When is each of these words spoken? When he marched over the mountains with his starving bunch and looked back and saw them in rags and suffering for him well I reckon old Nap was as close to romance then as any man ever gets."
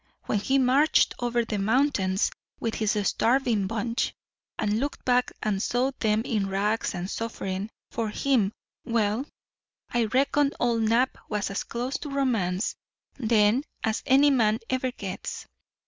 When 0.25 0.39
he 0.39 0.57
marched 0.57 1.13
over 1.19 1.45
the 1.45 1.59
mountains 1.59 2.31
with 2.59 2.73
his 2.73 2.93
starving 3.07 3.67
bunch 3.67 4.15
and 4.57 4.79
looked 4.79 5.05
back 5.05 5.31
and 5.43 5.61
saw 5.61 5.91
them 5.99 6.23
in 6.23 6.47
rags 6.49 6.95
and 6.95 7.07
suffering 7.07 7.69
for 7.91 8.09
him 8.09 8.51
well 8.83 9.27
I 9.93 10.05
reckon 10.05 10.53
old 10.59 10.81
Nap 10.81 11.19
was 11.29 11.51
as 11.51 11.63
close 11.63 11.99
to 11.99 12.09
romance 12.09 12.73
then 13.19 13.63
as 13.83 14.01
any 14.07 14.31
man 14.31 14.57
ever 14.71 14.91
gets." 14.91 15.45